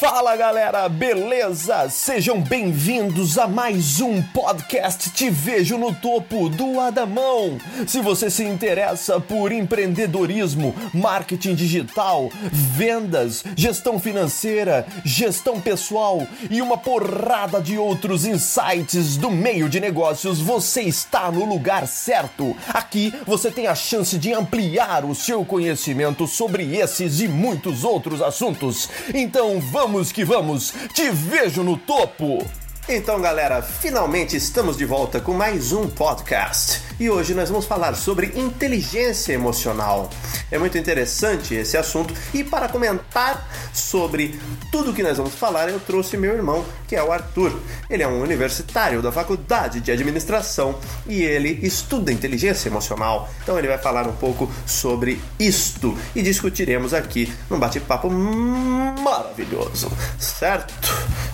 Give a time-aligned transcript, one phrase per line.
[0.00, 1.90] Fala galera, beleza?
[1.90, 7.58] Sejam bem-vindos a mais um podcast Te Vejo no Topo do Adamão.
[7.86, 16.78] Se você se interessa por empreendedorismo, marketing digital, vendas, gestão financeira, gestão pessoal e uma
[16.78, 22.56] porrada de outros insights do meio de negócios, você está no lugar certo.
[22.68, 28.22] Aqui você tem a chance de ampliar o seu conhecimento sobre esses e muitos outros
[28.22, 28.88] assuntos.
[29.12, 30.72] Então vamos Vamos que vamos!
[30.94, 32.46] Te vejo no topo!
[32.88, 36.82] Então, galera, finalmente estamos de volta com mais um podcast.
[36.98, 40.10] E hoje nós vamos falar sobre inteligência emocional.
[40.50, 44.40] É muito interessante esse assunto e para comentar sobre
[44.72, 47.60] tudo que nós vamos falar, eu trouxe meu irmão, que é o Arthur.
[47.88, 53.30] Ele é um universitário da Faculdade de Administração e ele estuda inteligência emocional.
[53.42, 60.74] Então ele vai falar um pouco sobre isto e discutiremos aqui num bate-papo maravilhoso, certo?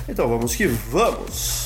[0.09, 1.66] Então vamos que vamos!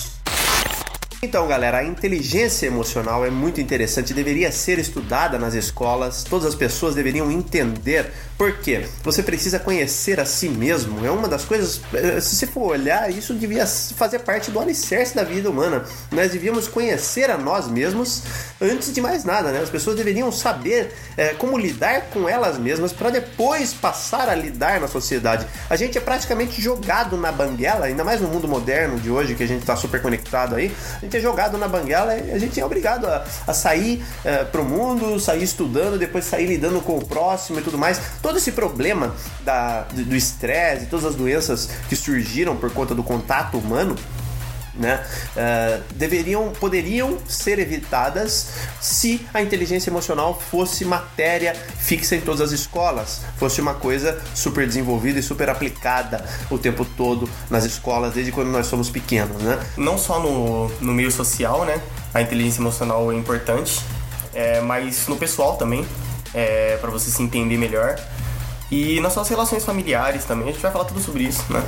[1.23, 6.55] Então, galera, a inteligência emocional é muito interessante, deveria ser estudada nas escolas, todas as
[6.55, 8.87] pessoas deveriam entender por quê?
[9.03, 13.11] Você precisa conhecer a si mesmo, é uma das coisas, eh, se você for olhar,
[13.11, 15.85] isso devia fazer parte do alicerce da vida humana.
[16.11, 18.23] Nós devíamos conhecer a nós mesmos
[18.59, 19.61] antes de mais nada, né?
[19.61, 24.81] As pessoas deveriam saber é, como lidar com elas mesmas para depois passar a lidar
[24.81, 25.47] na sociedade.
[25.69, 29.43] A gente é praticamente jogado na banguela, ainda mais no mundo moderno de hoje, que
[29.43, 30.75] a gente está super conectado aí
[31.11, 35.19] gente jogado na banguela e a gente é obrigado a, a sair é, pro mundo,
[35.19, 38.01] sair estudando, depois sair lidando com o próximo e tudo mais.
[38.23, 43.59] Todo esse problema da, do estresse, todas as doenças que surgiram por conta do contato
[43.59, 43.97] humano
[44.81, 45.05] né,
[45.37, 48.49] uh, deveriam, poderiam ser evitadas
[48.81, 54.67] se a inteligência emocional fosse matéria fixa em todas as escolas, fosse uma coisa super
[54.67, 59.61] desenvolvida e super aplicada o tempo todo nas escolas, desde quando nós somos pequenos, né?
[59.77, 61.81] Não só no, no meio social, né,
[62.15, 63.81] a inteligência emocional é importante,
[64.33, 65.85] é, mas no pessoal também,
[66.33, 67.97] é, para você se entender melhor.
[68.71, 71.61] E nas suas relações familiares também, a gente vai falar tudo sobre isso, né?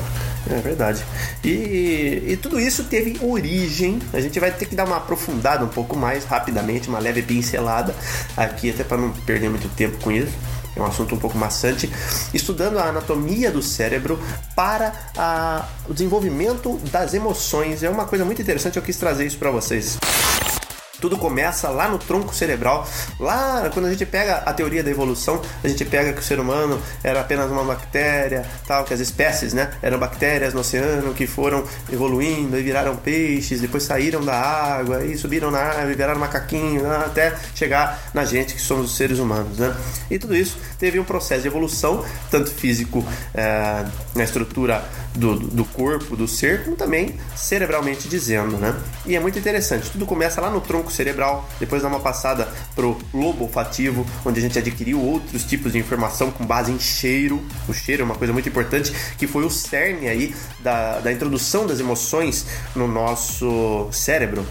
[0.50, 1.04] É verdade.
[1.44, 4.00] E, e tudo isso teve origem.
[4.12, 7.94] A gente vai ter que dar uma aprofundada um pouco mais rapidamente, uma leve pincelada
[8.36, 10.32] aqui, até para não perder muito tempo com isso
[10.74, 11.90] é um assunto um pouco maçante,
[12.32, 14.18] estudando a anatomia do cérebro
[14.56, 17.82] para a, o desenvolvimento das emoções.
[17.82, 19.98] É uma coisa muito interessante, eu quis trazer isso para vocês.
[21.02, 22.88] Tudo começa lá no tronco cerebral.
[23.18, 26.38] Lá, quando a gente pega a teoria da evolução, a gente pega que o ser
[26.38, 31.26] humano era apenas uma bactéria, tal, que as espécies, né, eram bactérias no oceano que
[31.26, 36.84] foram evoluindo e viraram peixes, depois saíram da água e subiram na árvore, viraram macaquinho,
[36.84, 39.74] né, até chegar na gente que somos os seres humanos, né?
[40.08, 43.84] E tudo isso teve um processo de evolução, tanto físico é,
[44.14, 44.84] na estrutura
[45.14, 48.74] do, do corpo, do ser, como também cerebralmente dizendo, né?
[49.04, 49.90] E é muito interessante.
[49.90, 54.42] Tudo começa lá no tronco cerebral, depois dá uma passada pro lobo olfativo, onde a
[54.42, 57.42] gente adquiriu outros tipos de informação com base em cheiro.
[57.68, 61.66] O cheiro é uma coisa muito importante, que foi o cerne aí da, da introdução
[61.66, 64.46] das emoções no nosso cérebro.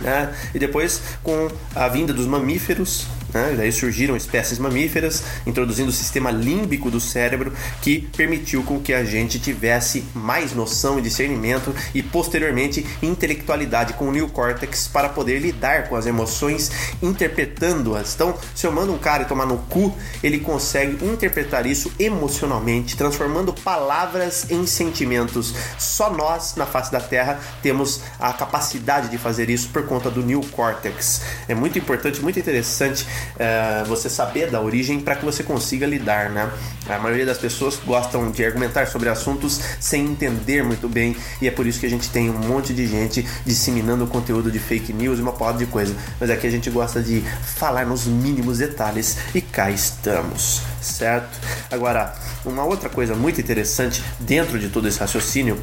[0.00, 0.34] Né?
[0.54, 3.54] E depois, com a vinda dos mamíferos, né?
[3.56, 9.04] Daí surgiram espécies mamíferas, introduzindo o sistema límbico do cérebro que permitiu com que a
[9.04, 15.88] gente tivesse mais noção e discernimento e posteriormente intelectualidade com o neocórtex para poder lidar
[15.88, 16.70] com as emoções,
[17.02, 18.14] interpretando-as.
[18.14, 23.52] Então, se eu mando um cara tomar no cu, ele consegue interpretar isso emocionalmente, transformando
[23.52, 25.54] palavras em sentimentos.
[25.78, 30.22] Só nós na face da Terra temos a capacidade de fazer isso por conta do
[30.22, 31.22] neocórtex.
[31.48, 33.06] É muito importante, muito interessante
[33.38, 36.50] é, você saber da origem para que você consiga lidar, né?
[36.88, 41.50] A maioria das pessoas gostam de argumentar sobre assuntos sem entender muito bem e é
[41.50, 45.18] por isso que a gente tem um monte de gente disseminando conteúdo de fake news
[45.18, 45.94] e uma porrada de coisa.
[46.18, 47.22] Mas aqui a gente gosta de
[47.56, 51.38] falar nos mínimos detalhes e cá estamos, certo?
[51.70, 52.14] Agora,
[52.44, 55.60] uma outra coisa muito interessante dentro de todo esse raciocínio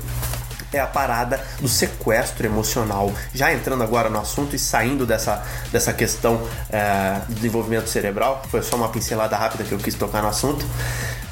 [0.71, 3.13] é a parada do sequestro emocional.
[3.33, 8.61] Já entrando agora no assunto e saindo dessa, dessa questão é, do desenvolvimento cerebral, foi
[8.61, 10.65] só uma pincelada rápida que eu quis tocar no assunto.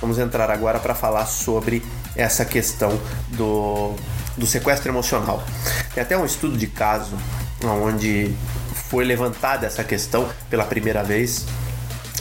[0.02, 1.84] Vamos entrar agora para falar sobre
[2.16, 3.00] essa questão
[3.30, 3.96] do,
[4.38, 5.44] do sequestro emocional.
[5.94, 7.18] Tem até um estudo de caso
[7.64, 8.36] onde
[8.90, 11.46] foi levantada essa questão pela primeira vez,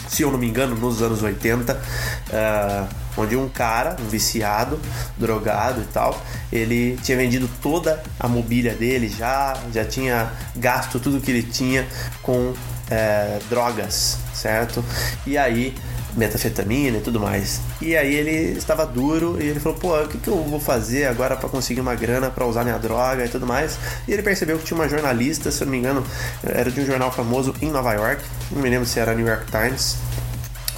[0.08, 1.74] se eu não me engano, nos anos 80.
[1.74, 4.78] Uh, onde um cara, um viciado,
[5.16, 6.20] drogado e tal,
[6.52, 11.86] ele tinha vendido toda a mobília dele já, já tinha gasto tudo que ele tinha
[12.22, 12.54] com
[12.90, 14.84] é, drogas, certo?
[15.26, 15.74] E aí
[16.16, 17.60] metafetamina e tudo mais.
[17.80, 21.06] E aí ele estava duro e ele falou: pô, o que, que eu vou fazer
[21.06, 23.78] agora para conseguir uma grana para usar minha droga e tudo mais?
[24.06, 26.04] E ele percebeu que tinha uma jornalista, se eu não me engano,
[26.42, 29.46] era de um jornal famoso em Nova York, não me lembro se era New York
[29.50, 29.96] Times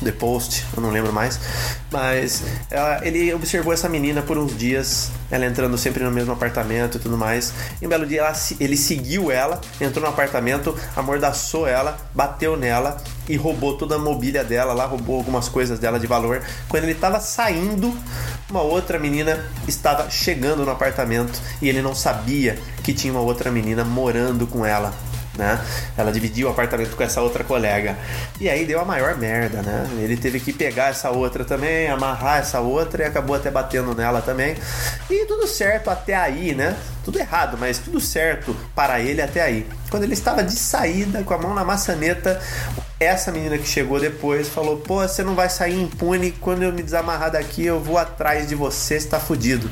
[0.02, 1.38] The Post, eu não lembro mais.
[1.90, 6.96] Mas ela, ele observou essa menina por uns dias, ela entrando sempre no mesmo apartamento
[6.96, 7.52] e tudo mais.
[7.80, 12.96] E um belo dia ela, ele seguiu ela, entrou no apartamento, amordaçou ela, bateu nela
[13.28, 16.42] e roubou toda a mobília dela lá, roubou algumas coisas dela de valor.
[16.68, 17.96] Quando ele estava saindo,
[18.50, 23.50] uma outra menina estava chegando no apartamento e ele não sabia que tinha uma outra
[23.50, 24.92] menina morando com ela
[25.36, 25.60] né?
[25.96, 27.96] Ela dividiu o apartamento com essa outra colega.
[28.40, 29.88] E aí deu a maior merda, né?
[29.98, 34.20] Ele teve que pegar essa outra também, amarrar essa outra e acabou até batendo nela
[34.20, 34.56] também.
[35.10, 36.76] E tudo certo até aí, né?
[37.04, 39.66] Tudo errado, mas tudo certo para ele até aí.
[39.90, 42.40] Quando ele estava de saída, com a mão na maçaneta,
[42.98, 46.32] essa menina que chegou depois falou: Pô, você não vai sair impune.
[46.32, 49.70] Quando eu me desamarrar daqui, eu vou atrás de você, está fudido.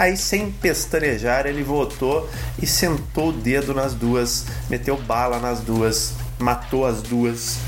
[0.00, 2.26] Aí, sem pestanejar, ele voltou
[2.58, 7.58] e sentou o dedo nas duas, meteu bala nas duas, matou as duas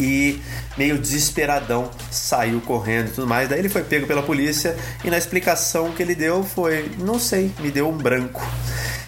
[0.00, 0.40] e
[0.78, 3.50] meio desesperadão saiu correndo e tudo mais.
[3.50, 7.52] Daí ele foi pego pela polícia e na explicação que ele deu foi: não sei,
[7.60, 8.42] me deu um branco.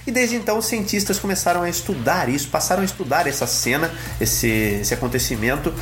[0.06, 4.48] E desde então os cientistas começaram a estudar isso, passaram a estudar essa cena, esse,
[4.82, 5.72] esse acontecimento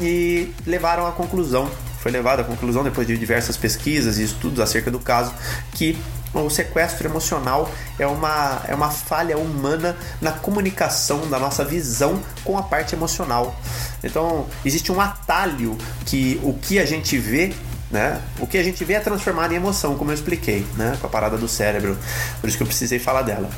[0.00, 1.70] e levaram à conclusão
[2.00, 5.32] foi levado à conclusão, depois de diversas pesquisas e estudos acerca do caso,
[5.72, 5.98] que
[6.34, 12.58] o sequestro emocional é uma, é uma falha humana na comunicação da nossa visão com
[12.58, 13.58] a parte emocional.
[14.04, 17.54] Então, existe um atalho que o que a gente vê
[17.90, 18.20] né?
[18.38, 20.96] O que a gente vê é transformado em emoção, como eu expliquei, né?
[21.00, 21.96] Com a parada do cérebro.
[22.38, 23.48] Por isso que eu precisei falar dela.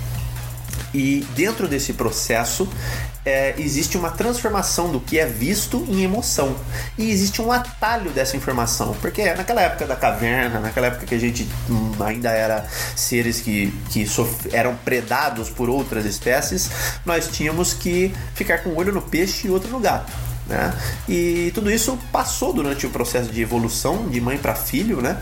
[0.95, 2.69] E dentro desse processo
[3.25, 6.57] é, existe uma transformação do que é visto em emoção.
[6.97, 8.95] E existe um atalho dessa informação.
[9.01, 13.73] Porque naquela época da caverna, naquela época que a gente hum, ainda era seres que,
[13.91, 14.07] que
[14.53, 16.71] eram predados por outras espécies,
[17.05, 20.13] nós tínhamos que ficar com um olho no peixe e outro no gato.
[20.47, 20.75] Né?
[21.09, 25.17] E tudo isso passou durante o processo de evolução de mãe para filho, né?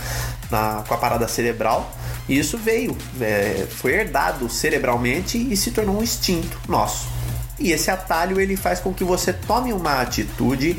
[0.51, 1.93] Na, com a parada cerebral.
[2.27, 7.18] E isso veio, é, foi herdado cerebralmente e se tornou um instinto nosso.
[7.59, 10.77] E esse atalho ele faz com que você tome uma atitude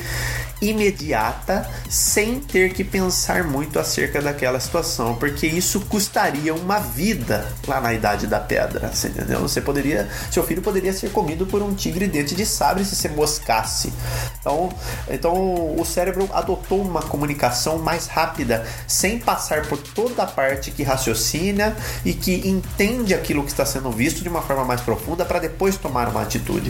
[0.61, 7.79] imediata sem ter que pensar muito acerca daquela situação, porque isso custaria uma vida lá
[7.79, 9.39] na idade da pedra, você entendeu?
[9.39, 13.09] Você poderia, seu filho poderia ser comido por um tigre dente de sabre se você
[13.09, 13.93] moscasse.
[14.39, 14.69] Então,
[15.09, 15.33] então
[15.79, 21.75] o cérebro adotou uma comunicação mais rápida, sem passar por toda a parte que raciocina
[22.03, 25.77] e que entende aquilo que está sendo visto de uma forma mais profunda para depois
[25.77, 26.68] tomar uma atitude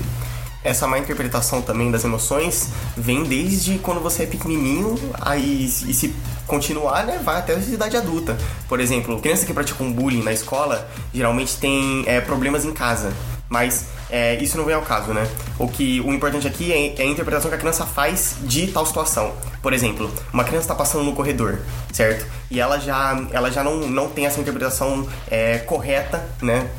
[0.64, 6.14] essa má interpretação também das emoções vem desde quando você é pequenininho, aí e se
[6.46, 8.38] continuar, né, vai até a idade adulta.
[8.68, 13.14] Por exemplo, criança que pratica um bullying na escola geralmente tem é, problemas em casa.
[13.48, 15.28] Mas é, isso não vem ao caso, né?
[15.58, 18.86] O que o importante aqui é, é, a interpretação que a criança faz de tal
[18.86, 19.34] situação.
[19.60, 21.58] Por exemplo, uma criança está passando no corredor,
[21.92, 22.28] certo?
[22.52, 26.70] E ela já, ela já não, não tem essa interpretação é, correta, né?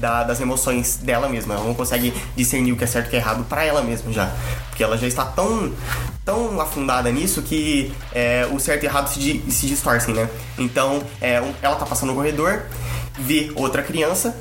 [0.00, 1.54] Da, das emoções dela mesma.
[1.54, 3.82] Ela não consegue discernir o que é certo e o que é errado para ela
[3.82, 4.32] mesma já.
[4.68, 5.72] Porque ela já está tão,
[6.24, 10.28] tão afundada nisso que é, o certo e errado se, se distorcem, né?
[10.58, 12.62] Então, é, ela tá passando no corredor,
[13.18, 14.34] vê outra criança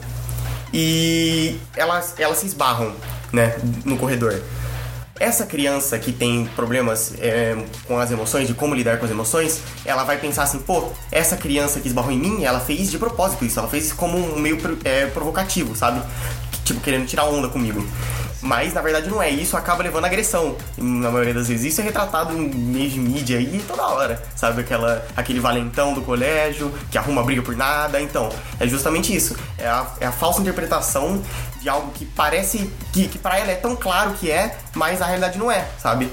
[0.73, 2.93] e elas, elas se esbarram,
[3.31, 4.41] né, no corredor
[5.19, 9.61] essa criança que tem problemas é, com as emoções, de como lidar com as emoções,
[9.85, 13.43] ela vai pensar assim, pô, essa criança que esbarrou em mim, ela fez de propósito
[13.45, 16.01] isso, ela fez como um meio é, provocativo, sabe?
[16.63, 17.85] Tipo, querendo tirar onda comigo.
[18.41, 19.29] Mas na verdade não é.
[19.29, 20.55] Isso acaba levando a agressão.
[20.77, 21.73] Na maioria das vezes.
[21.73, 24.21] Isso é retratado em meios de mídia aí toda hora.
[24.35, 24.61] Sabe?
[24.61, 27.99] Aquela, aquele valentão do colégio que arruma briga por nada.
[28.01, 29.35] Então, é justamente isso.
[29.57, 31.21] É a, é a falsa interpretação
[31.59, 35.05] de algo que parece que, que para ela é tão claro que é, mas na
[35.05, 36.09] realidade não é, sabe?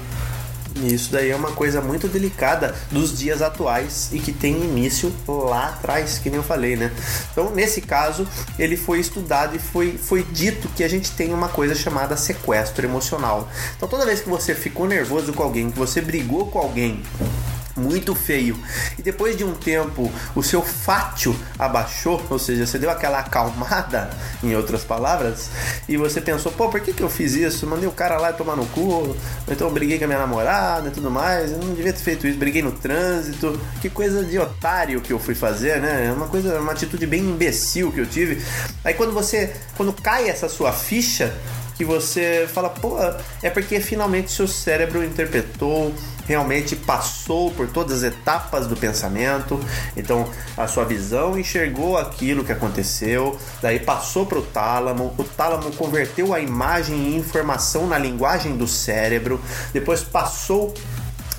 [0.83, 5.69] Isso daí é uma coisa muito delicada dos dias atuais e que tem início lá
[5.69, 6.91] atrás, que nem eu falei, né?
[7.31, 8.27] Então, nesse caso,
[8.59, 12.85] ele foi estudado e foi, foi dito que a gente tem uma coisa chamada sequestro
[12.85, 13.49] emocional.
[13.75, 17.01] Então, toda vez que você ficou nervoso com alguém, que você brigou com alguém,
[17.77, 18.57] muito feio.
[18.97, 24.09] E depois de um tempo, o seu fátio abaixou, ou seja, você deu aquela acalmada,
[24.43, 25.49] em outras palavras,
[25.87, 27.65] e você pensou, pô, por que, que eu fiz isso?
[27.67, 29.15] Mandei o cara lá tomar no cu,
[29.47, 32.37] então briguei com a minha namorada e tudo mais, eu não devia ter feito isso,
[32.37, 36.07] briguei no trânsito, que coisa de otário que eu fui fazer, né?
[36.07, 38.41] É uma coisa, uma atitude bem imbecil que eu tive.
[38.83, 41.33] Aí quando você, quando cai essa sua ficha,
[41.77, 42.97] que você fala, pô,
[43.43, 45.93] é porque finalmente seu cérebro interpretou,
[46.27, 49.59] realmente passou por todas as etapas do pensamento.
[49.95, 55.71] Então, a sua visão enxergou aquilo que aconteceu, daí passou para o tálamo, o tálamo
[55.71, 59.39] converteu a imagem em informação na linguagem do cérebro,
[59.73, 60.73] depois passou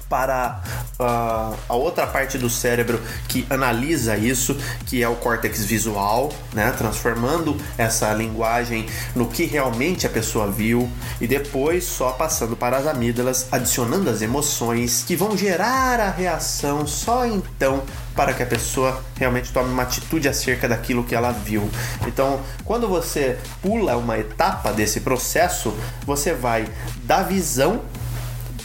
[0.08, 0.62] para
[0.98, 6.72] uh, a outra parte do cérebro que analisa isso, que é o córtex visual, né?
[6.76, 12.86] transformando essa linguagem no que realmente a pessoa viu e depois só passando para as
[12.86, 17.82] amígdalas, adicionando as emoções que vão gerar a reação só então
[18.14, 21.70] para que a pessoa realmente tome uma atitude acerca daquilo que ela viu.
[22.04, 25.72] Então, quando você pula uma etapa desse processo,
[26.04, 26.66] você vai
[27.04, 27.82] da visão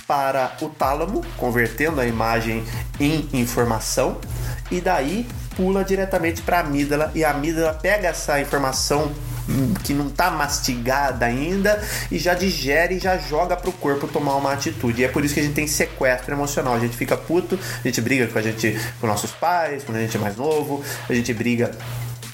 [0.07, 2.63] para o tálamo, convertendo a imagem
[3.00, 4.19] em informação,
[4.72, 9.12] e daí pula diretamente para a amígdala e a amígdala pega essa informação
[9.48, 11.81] hum, que não está mastigada ainda
[12.12, 15.01] e já digere e já joga para o corpo tomar uma atitude.
[15.01, 16.74] E é por isso que a gente tem sequestro emocional.
[16.74, 20.01] A gente fica puto, a gente briga com a gente, com nossos pais, quando a
[20.01, 21.72] gente é mais novo, a gente briga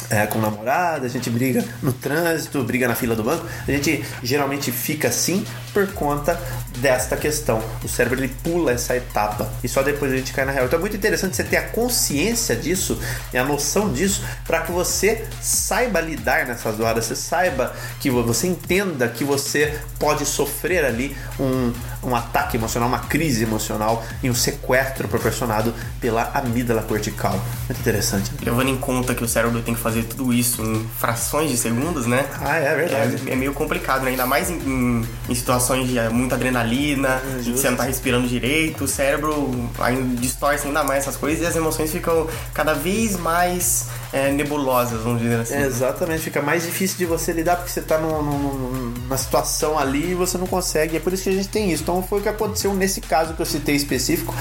[0.09, 3.45] é, com namorada, a gente briga no trânsito, briga na fila do banco.
[3.67, 6.39] A gente geralmente fica assim por conta
[6.77, 7.61] desta questão.
[7.83, 10.65] O cérebro ele pula essa etapa e só depois a gente cai na real.
[10.65, 12.99] Então é muito interessante você ter a consciência disso
[13.33, 18.47] e a noção disso para que você saiba lidar nessas horas, você saiba que você
[18.47, 21.71] entenda que você pode sofrer ali um,
[22.03, 27.39] um ataque emocional, uma crise emocional e um sequestro proporcionado pela amígdala cortical.
[27.67, 28.31] Muito interessante.
[28.31, 28.37] Né?
[28.43, 32.05] Levando em conta que o cérebro tem que fazer tudo isso em frações de segundos,
[32.05, 32.25] né?
[32.41, 33.29] Ah, é verdade.
[33.29, 34.11] É, é meio complicado, né?
[34.11, 38.85] ainda mais em, em, em situações de muita adrenalina, é você não tá respirando direito,
[38.85, 43.87] o cérebro ainda distorce ainda mais essas coisas e as emoções ficam cada vez mais
[44.11, 45.55] é, nebulosas, vamos dizer assim.
[45.55, 49.77] É, exatamente, fica mais difícil de você lidar porque você tá num, num, numa situação
[49.77, 50.97] ali e você não consegue.
[50.97, 51.83] É por isso que a gente tem isso.
[51.89, 54.31] Então foi o que aconteceu nesse caso que eu citei específico.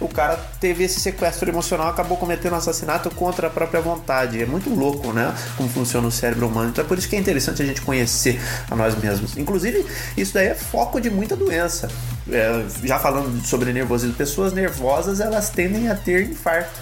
[0.00, 4.40] O cara teve esse sequestro emocional, acabou cometendo assassinato contra a própria vontade.
[4.42, 5.34] É muito louco, né?
[5.54, 6.70] Como funciona o cérebro humano.
[6.70, 9.36] Então é por isso que é interessante a gente conhecer a nós mesmos.
[9.36, 9.84] Inclusive,
[10.16, 11.90] isso daí é foco de muita doença.
[12.30, 16.80] É, já falando sobre nervosismo, pessoas nervosas elas tendem a ter infarto.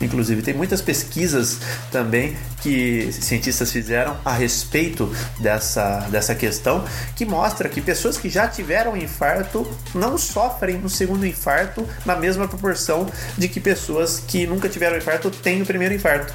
[0.00, 1.58] Inclusive, tem muitas pesquisas
[1.90, 6.84] também que cientistas fizeram a respeito dessa, dessa questão
[7.16, 12.46] que mostra que pessoas que já tiveram infarto não sofrem no segundo infarto na mesma
[12.46, 16.32] proporção de que pessoas que nunca tiveram infarto têm o primeiro infarto.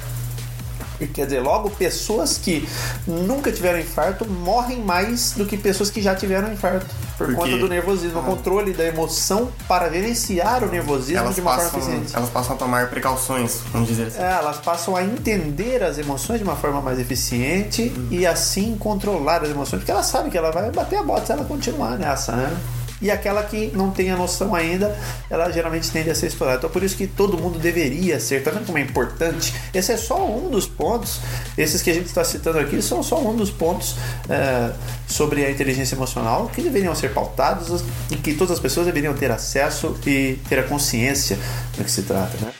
[1.12, 2.68] Quer dizer, logo, pessoas que
[3.06, 6.86] nunca tiveram infarto morrem mais do que pessoas que já tiveram infarto.
[7.16, 7.34] Por Porque...
[7.34, 8.22] conta do nervosismo, ah.
[8.22, 12.16] o controle da emoção para gerenciar o nervosismo elas de uma passam, forma eficiente.
[12.16, 14.18] Elas passam a tomar precauções, vamos dizer assim.
[14.18, 18.08] É, elas passam a entender as emoções de uma forma mais eficiente hum.
[18.10, 19.80] e assim controlar as emoções.
[19.80, 22.56] Porque ela sabe que ela vai bater a bota se ela continuar nessa, né?
[23.04, 26.56] E aquela que não tem a noção ainda, ela geralmente tende a ser explorada.
[26.56, 28.42] Então, por isso que todo mundo deveria ser.
[28.42, 29.54] Tá vendo como é importante?
[29.74, 31.20] Esse é só um dos pontos.
[31.58, 33.94] Esses que a gente está citando aqui são só um dos pontos
[34.26, 34.72] é,
[35.06, 39.30] sobre a inteligência emocional que deveriam ser pautados e que todas as pessoas deveriam ter
[39.30, 41.38] acesso e ter a consciência
[41.76, 42.54] do que se trata, né?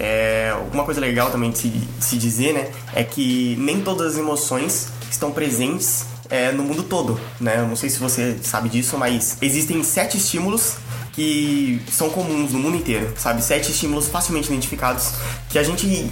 [0.00, 4.08] É, uma coisa legal também de se, de se dizer, né, é que nem todas
[4.08, 7.58] as emoções estão presentes é, no mundo todo, né?
[7.58, 10.76] Eu não sei se você sabe disso, mas existem sete estímulos
[11.12, 13.42] que são comuns no mundo inteiro, sabe?
[13.42, 15.12] Sete estímulos facilmente identificados
[15.48, 16.10] que a gente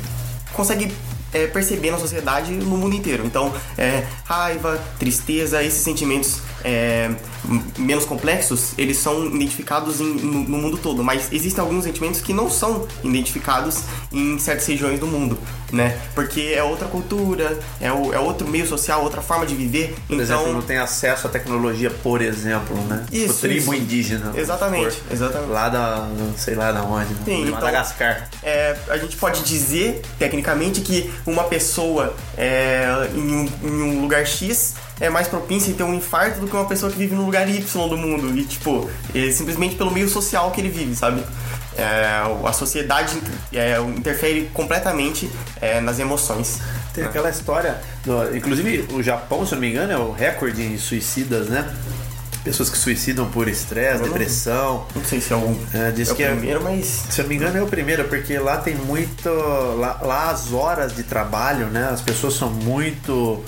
[0.53, 0.91] consegue
[1.33, 3.27] é, perceber na sociedade no mundo inteiro.
[3.27, 7.11] Então, é, raiva, tristeza, esses sentimentos é,
[7.79, 12.33] menos complexos, eles são identificados em, no, no, mundo todo, mas existem alguns sentimentos que
[12.33, 15.39] não são identificados em certas regiões do mundo,
[15.71, 16.01] né?
[16.15, 19.95] Porque é outra cultura, é, o, é outro meio social, outra forma de viver.
[20.07, 20.21] Por então...
[20.21, 23.05] exemplo, não tem acesso à tecnologia, por exemplo, né?
[23.13, 23.83] Isso, o tribo isso.
[23.83, 24.33] indígena.
[24.35, 25.51] Exatamente, exatamente.
[25.51, 27.21] Lá da, sei lá da onde, né?
[27.27, 28.29] Sim, então, Madagascar.
[28.43, 34.27] É, a gente pode dizer, tecnicamente, que uma pessoa é, em, um, em um lugar
[34.27, 37.25] X é mais propício a ter um infarto do que uma pessoa que vive no
[37.25, 38.37] lugar Y do mundo.
[38.37, 41.23] E, tipo, é simplesmente pelo meio social que ele vive, sabe?
[41.77, 43.21] É, a sociedade
[43.53, 45.29] é, interfere completamente
[45.61, 46.61] é, nas emoções.
[46.93, 50.63] Tem aquela história, do, inclusive o Japão, se eu não me engano, é o recorde
[50.63, 51.69] em suicidas, né?
[52.45, 54.87] pessoas que suicidam por estresse, depressão.
[54.95, 57.07] Não sei se é o, é, diz é que o primeiro, é, mas.
[57.09, 59.31] Se eu não me engano, é o primeiro, porque lá tem muito.
[59.79, 61.89] Lá, lá as horas de trabalho, né?
[61.91, 63.43] As pessoas são muito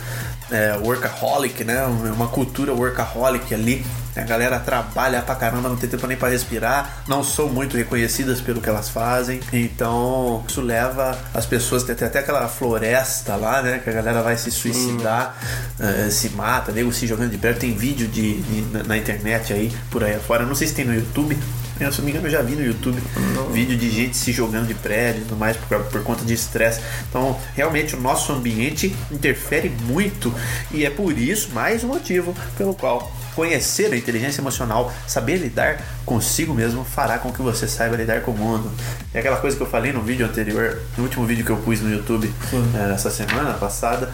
[0.51, 1.85] é, workaholic, né?
[1.85, 3.85] Uma cultura workaholic ali.
[4.17, 8.41] A galera trabalha pra caramba, não tem tempo nem para respirar, não são muito reconhecidas
[8.41, 9.41] pelo que elas fazem.
[9.53, 11.83] Então, isso leva as pessoas.
[11.83, 13.79] Tem até aquela floresta lá, né?
[13.79, 15.37] Que a galera vai se suicidar,
[15.79, 17.61] uh, se mata, nego se jogando de perto.
[17.61, 20.47] Tem vídeo de, de, na internet aí, por aí afora.
[20.47, 21.37] Não sei se tem no YouTube.
[21.79, 23.03] Eu, se não me engano, eu já vi no YouTube
[23.35, 23.49] não.
[23.49, 26.81] vídeo de gente se jogando de prédio e tudo mais por, por conta de estresse.
[27.09, 30.33] Então, realmente, o nosso ambiente interfere muito
[30.71, 35.79] e é por isso mais um motivo pelo qual conhecer a inteligência emocional, saber lidar
[36.07, 38.73] consigo mesmo, fará com que você saiba lidar com o mundo.
[39.13, 41.83] É aquela coisa que eu falei no vídeo anterior, no último vídeo que eu pus
[41.83, 42.33] no YouTube
[42.75, 44.11] é, essa semana passada,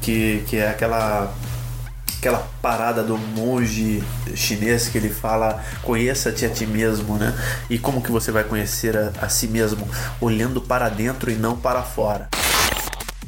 [0.00, 1.34] que, que é aquela
[2.22, 4.00] aquela parada do monge
[4.36, 7.36] chinês que ele fala conheça-te a ti mesmo, né?
[7.68, 9.88] E como que você vai conhecer a, a si mesmo?
[10.20, 12.28] Olhando para dentro e não para fora.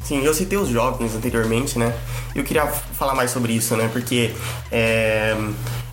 [0.05, 1.93] Sim, eu citei os jovens anteriormente, né?
[2.37, 3.91] Eu queria falar mais sobre isso, né?
[3.93, 4.33] Porque
[4.71, 5.37] é,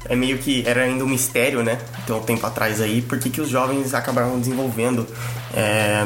[0.05, 1.79] é meio que era ainda um mistério, né?
[2.05, 5.07] Tem um tempo atrás aí, porque que os jovens acabaram desenvolvendo
[5.55, 6.05] é,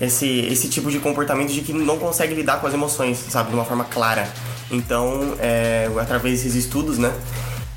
[0.00, 3.50] esse, esse tipo de comportamento de que não consegue lidar com as emoções, sabe?
[3.50, 4.26] De uma forma clara.
[4.70, 7.12] Então, é, através desses estudos, né,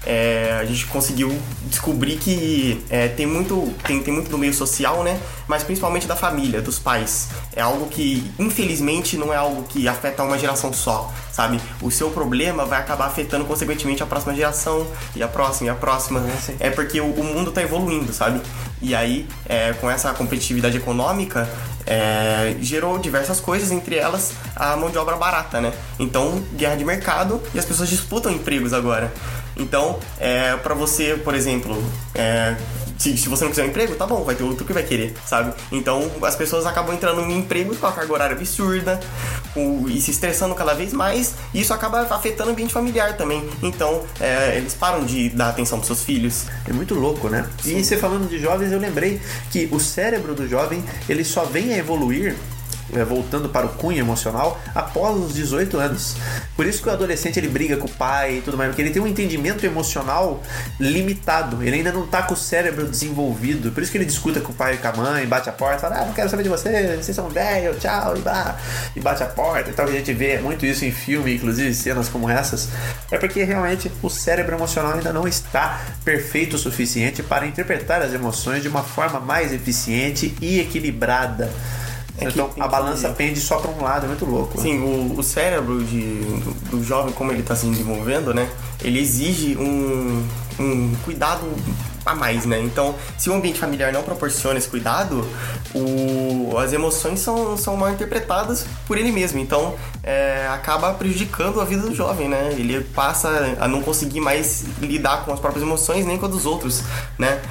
[0.05, 5.03] é, a gente conseguiu descobrir que é, tem, muito, tem, tem muito do meio social,
[5.03, 5.19] né?
[5.47, 7.29] Mas principalmente da família, dos pais.
[7.55, 11.59] É algo que, infelizmente, não é algo que afeta uma geração só, sabe?
[11.81, 14.85] O seu problema vai acabar afetando, consequentemente, a próxima geração,
[15.15, 16.21] e a próxima, e a próxima.
[16.59, 18.41] É, é porque o, o mundo está evoluindo, sabe?
[18.81, 21.49] E aí, é, com essa competitividade econômica,
[21.85, 25.73] é, gerou diversas coisas, entre elas a mão de obra barata, né?
[25.99, 29.11] Então, guerra de mercado e as pessoas disputam empregos agora.
[29.55, 31.81] Então, é, para você, por exemplo,
[32.15, 32.55] é,
[33.03, 35.13] se, se, você não quiser um emprego, tá bom, vai ter outro que vai querer,
[35.25, 35.53] sabe?
[35.73, 38.97] Então as pessoas acabam entrando em empregos com a carga horária absurda
[39.53, 43.45] o, e se estressando cada vez mais, e isso acaba afetando o ambiente familiar também.
[43.61, 46.45] Então é, eles param de dar atenção pros seus filhos.
[46.65, 47.45] É muito louco, né?
[47.61, 47.77] Sim.
[47.77, 49.19] E você falando de jovens, eu lembrei
[49.51, 52.37] que o cérebro do jovem ele só vem a evoluir
[53.07, 56.15] voltando para o cunho emocional após os 18 anos.
[56.55, 58.91] Por isso que o adolescente ele briga com o pai e tudo mais, porque ele
[58.91, 60.41] tem um entendimento emocional
[60.79, 61.63] limitado.
[61.63, 63.71] Ele ainda não está com o cérebro desenvolvido.
[63.71, 65.79] Por isso que ele discuta com o pai e com a mãe, bate a porta,
[65.79, 68.57] fala: "Ah, não quero saber de você, vocês são velhos, tchau", e, bah,
[68.95, 69.87] e bate a porta e tal.
[69.87, 72.69] A gente vê muito isso em filme, inclusive cenas como essas.
[73.11, 78.13] É porque realmente o cérebro emocional ainda não está perfeito o suficiente para interpretar as
[78.13, 81.51] emoções de uma forma mais eficiente e equilibrada.
[82.17, 83.15] É então a balança que...
[83.15, 84.61] pende só para um lado, é muito louco.
[84.61, 88.49] Sim, o, o, cérebro de, do, do, jovem, como ele está se desenvolvendo, né?
[88.81, 90.27] Ele exige um,
[90.59, 91.41] um cuidado
[92.05, 92.59] a mais, né?
[92.61, 95.27] Então, se o ambiente familiar não proporciona esse cuidado,
[95.73, 99.39] o, as emoções são, são mal interpretadas por ele mesmo.
[99.39, 102.53] Então, é, acaba prejudicando a vida do jovem, né?
[102.57, 106.45] Ele passa a não conseguir mais lidar com as próprias emoções nem com a dos
[106.45, 106.83] outros,
[107.17, 107.41] né?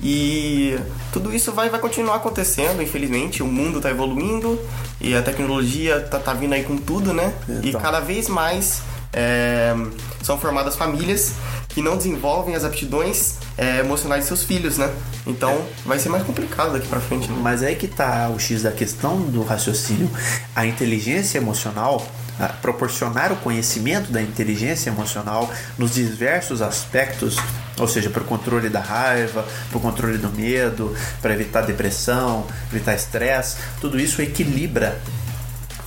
[0.00, 0.78] E
[1.12, 3.42] tudo isso vai, vai continuar acontecendo, infelizmente.
[3.42, 4.58] O mundo está evoluindo
[5.00, 7.34] e a tecnologia tá, tá vindo aí com tudo, né?
[7.48, 7.62] Então.
[7.64, 8.82] E cada vez mais
[9.12, 9.74] é,
[10.22, 11.34] são formadas famílias
[11.68, 14.92] que não desenvolvem as aptidões é, emocionais de seus filhos, né?
[15.26, 15.64] Então é.
[15.84, 17.28] vai ser mais complicado daqui para frente.
[17.28, 17.38] Né?
[17.40, 20.10] Mas é que tá o X da questão do raciocínio.
[20.54, 22.06] A inteligência emocional
[22.60, 27.36] proporcionar o conhecimento da inteligência emocional nos diversos aspectos,
[27.78, 32.46] ou seja, para o controle da raiva, para o controle do medo, para evitar depressão,
[32.72, 35.00] evitar estresse, tudo isso equilibra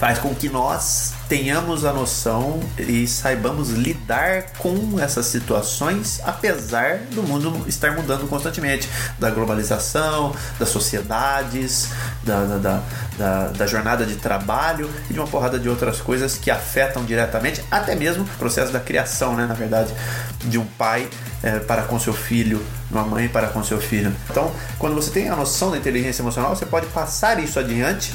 [0.02, 7.22] faz com que nós tenhamos a noção e saibamos lidar com essas situações, apesar do
[7.22, 11.90] mundo estar mudando constantemente da globalização, das sociedades,
[12.24, 12.84] da, da,
[13.16, 17.64] da, da jornada de trabalho e de uma porrada de outras coisas que afetam diretamente,
[17.70, 19.94] até mesmo o processo da criação, né, na verdade,
[20.40, 21.08] de um pai
[21.44, 24.12] é, para com seu filho, uma mãe para com seu filho.
[24.32, 28.12] Então, quando você tem a noção da inteligência emocional, você pode passar isso adiante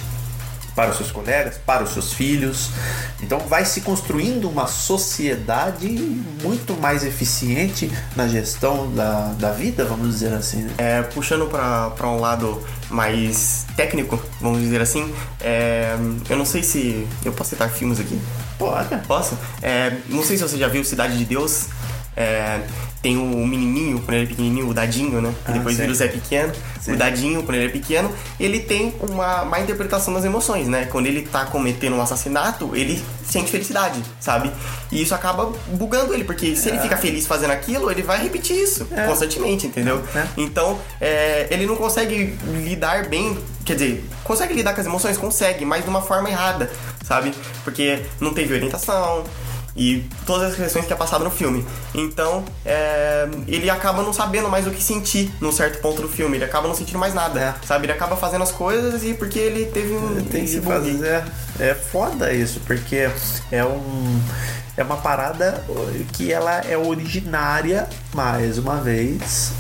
[0.77, 2.69] para os seus colegas, para os seus filhos.
[3.23, 5.89] Então vai se construindo uma sociedade
[6.43, 10.65] muito mais eficiente na gestão da, da vida, vamos dizer assim.
[10.65, 10.75] Né?
[10.77, 15.97] É, puxando para um lado mais técnico, vamos dizer assim, é,
[16.29, 17.09] eu não sei se.
[17.25, 18.21] Eu posso citar filmes aqui?
[18.59, 18.95] Pode.
[19.07, 19.37] Posso?
[19.63, 21.69] É, não sei se você já viu Cidade de Deus.
[22.15, 22.61] É,
[23.03, 25.33] tem o menininho, quando ele é pequenininho, o Dadinho, né?
[25.45, 26.53] Ah, depois vira o Zé Pequeno.
[26.81, 26.93] Sim.
[26.93, 30.87] O Dadinho, quando ele é pequeno, ele tem uma má interpretação das emoções, né?
[30.87, 34.51] Quando ele tá cometendo um assassinato, ele sente felicidade, sabe?
[34.91, 36.73] E isso acaba bugando ele, porque se é.
[36.73, 39.07] ele fica feliz fazendo aquilo, ele vai repetir isso é.
[39.07, 40.03] constantemente, entendeu?
[40.15, 40.27] É.
[40.37, 45.17] Então, é, ele não consegue lidar bem, quer dizer, consegue lidar com as emoções?
[45.17, 46.71] Consegue, mas de uma forma errada,
[47.05, 47.33] sabe?
[47.65, 49.25] Porque não teve orientação,
[49.77, 51.65] e todas as questões que é passado no filme.
[51.95, 56.37] Então, é, ele acaba não sabendo mais o que sentir num certo ponto do filme.
[56.37, 57.67] Ele acaba não sentindo mais nada, É.
[57.67, 57.85] sabe?
[57.87, 60.25] Ele acaba fazendo as coisas e porque ele teve um...
[60.25, 61.23] Tem que fazer.
[61.61, 63.09] É foda isso, porque
[63.53, 64.21] é um.
[64.77, 65.65] É uma parada
[66.13, 69.53] que ela é originária, mais uma vez,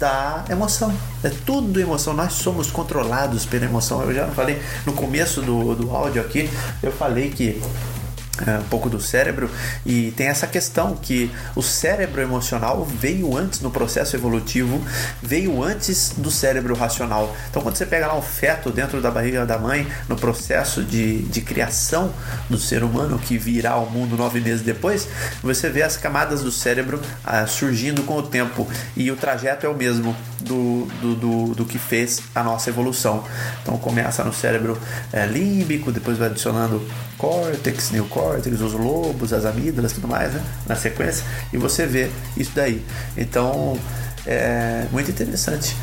[0.00, 0.92] da emoção.
[1.22, 2.12] É tudo emoção.
[2.12, 4.02] Nós somos controlados pela emoção.
[4.02, 6.50] Eu já falei no começo do, do áudio aqui,
[6.82, 7.62] eu falei que
[7.93, 7.93] é,
[8.42, 9.50] um pouco do cérebro
[9.86, 14.82] e tem essa questão que o cérebro emocional veio antes no processo evolutivo,
[15.22, 17.34] veio antes do cérebro racional.
[17.50, 21.22] Então, quando você pega lá um feto dentro da barriga da mãe, no processo de,
[21.22, 22.12] de criação
[22.48, 25.08] do ser humano que virá ao mundo nove meses depois,
[25.42, 29.68] você vê as camadas do cérebro ah, surgindo com o tempo e o trajeto é
[29.68, 33.24] o mesmo do, do, do, do que fez a nossa evolução.
[33.62, 34.78] Então, começa no cérebro
[35.12, 36.84] é, límbico, depois vai adicionando
[37.18, 40.42] córtex, neocórtex, os lobos, as amígdalas, tudo mais, né?
[40.66, 42.84] Na sequência, e você vê isso daí.
[43.16, 43.78] Então,
[44.26, 45.76] é muito interessante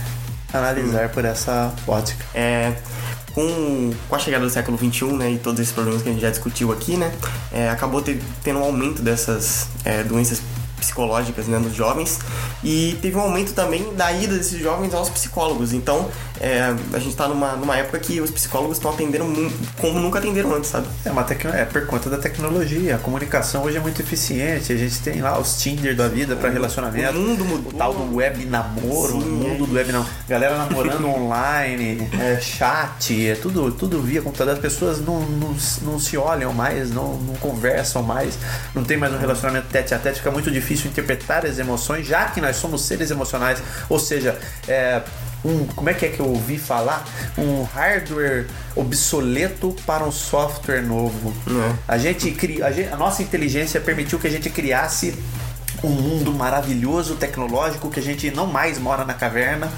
[0.54, 2.25] analisar por essa ótica.
[2.34, 2.73] É,
[3.34, 6.21] com, com a chegada do século XXI, né, e todos esses problemas que a gente
[6.21, 7.12] já discutiu aqui, né,
[7.51, 10.41] é, acabou ter- tendo um aumento dessas é, doenças
[10.77, 12.19] psicológicas né, nos jovens
[12.63, 15.73] e teve um aumento também da ida desses jovens aos psicólogos.
[15.73, 16.10] Então,
[16.41, 19.25] é, a gente está numa, numa época que os psicólogos estão atendendo
[19.80, 20.88] como nunca atenderam antes, sabe?
[21.06, 21.23] É, uma
[21.54, 22.95] é por conta da tecnologia.
[22.95, 24.73] A comunicação hoje é muito eficiente.
[24.73, 27.15] A gente tem lá os Tinder da vida para relacionamento.
[27.15, 27.71] O mundo mudou.
[27.71, 30.12] O tal do web namoro, o Sim, mundo é do web namoro.
[30.27, 34.56] Galera namorando online, é, chat, é tudo, tudo via computador.
[34.56, 38.36] As pessoas não, não, não se olham mais, não, não conversam mais,
[38.73, 40.17] não tem mais um relacionamento tete a tete.
[40.17, 43.62] Fica muito difícil interpretar as emoções, já que nós somos seres emocionais.
[43.88, 44.36] Ou seja,
[44.67, 45.04] é,
[45.43, 47.06] um, como é que é que eu ouvi falar?
[47.38, 51.34] Um hardware obsoleto para um software novo.
[51.47, 51.75] É.
[51.88, 55.15] A gente cria, a, gente- a nossa inteligência permitiu que a gente criasse
[55.84, 59.72] um mundo maravilhoso, tecnológico, que a gente não mais mora na caverna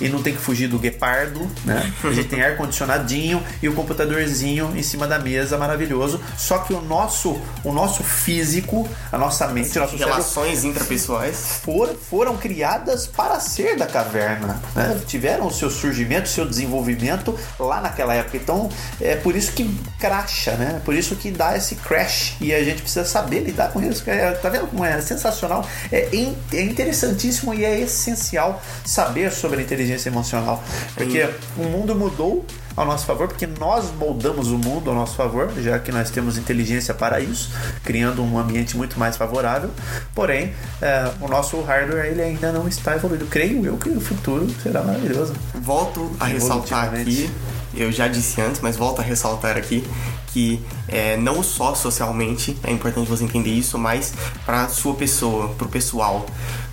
[0.00, 1.92] e não tem que fugir do guepardo, né?
[2.02, 6.20] A gente tem ar-condicionadinho e o computadorzinho em cima da mesa, maravilhoso.
[6.36, 11.60] Só que o nosso, o nosso físico, a nossa mente, nosso cérebro Relações intrapessoais.
[11.62, 15.00] for- foram criadas para ser da caverna, né?
[15.06, 18.36] tiveram o seu surgimento, seu desenvolvimento lá naquela época.
[18.36, 18.68] Então
[19.00, 19.68] é por isso que
[19.98, 20.80] cracha, né?
[20.84, 24.02] Por isso que dá esse crash e a gente precisa saber lidar com isso.
[24.08, 25.49] É, Tá vendo como é sensacional?
[25.90, 30.62] É, in- é interessantíssimo e é essencial saber sobre a inteligência emocional,
[30.94, 32.44] porque o mundo mudou
[32.76, 36.38] ao nosso favor, porque nós moldamos o mundo ao nosso favor, já que nós temos
[36.38, 37.50] inteligência para isso,
[37.84, 39.70] criando um ambiente muito mais favorável.
[40.14, 43.26] Porém, é, o nosso hardware ele ainda não está evoluído.
[43.26, 45.34] Creio eu que o futuro será maravilhoso.
[45.60, 47.30] Volto a ressaltar aqui,
[47.74, 49.84] eu já disse antes, mas volto a ressaltar aqui
[50.32, 54.12] que é, não só socialmente é importante você entender isso, mas
[54.46, 56.24] para sua pessoa, pro pessoal,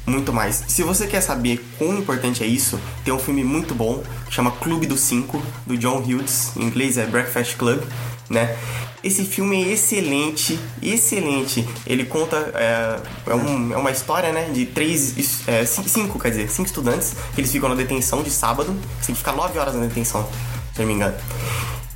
[0.05, 0.63] muito mais.
[0.67, 4.85] Se você quer saber quão importante é isso, tem um filme muito bom, chama Clube
[4.85, 7.81] dos Cinco, do John Hughes, em inglês é Breakfast Club,
[8.29, 8.55] né?
[9.03, 11.67] Esse filme é excelente, excelente.
[11.85, 15.13] Ele conta é, é, um- é uma história, né, de três,
[15.47, 18.75] é, cin- cinco, quer dizer, cinco estudantes que eles ficam na detenção de sábado.
[18.99, 20.27] Você tem que ficar nove horas na detenção,
[20.73, 21.15] se não me engano.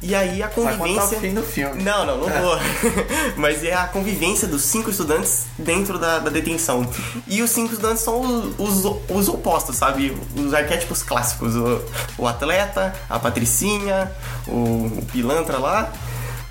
[0.02, 1.02] E aí a Vai convivência.
[1.04, 1.84] contar o fim do filme.
[1.84, 2.58] Não, não, não vou.
[3.38, 6.90] Mas é a convivência dos cinco estudantes dentro da, da detenção.
[7.28, 10.18] E os cinco estudantes são os, os, os opostos, sabe?
[10.36, 11.56] Os arquétipos clássicos.
[11.56, 11.82] O,
[12.18, 14.12] o atleta, a patricinha,
[14.48, 14.54] o,
[14.98, 15.92] o pilantra lá,